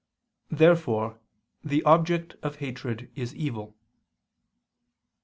Therefore 0.49 1.19
the 1.63 1.83
object 1.83 2.35
of 2.41 2.55
hatred 2.55 3.11
is 3.13 3.35
evil. 3.35 3.75